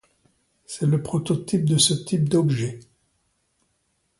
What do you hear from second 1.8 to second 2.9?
type d'objets.